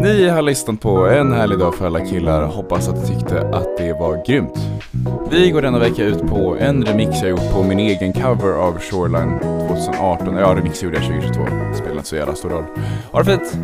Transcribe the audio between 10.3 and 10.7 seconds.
Ja,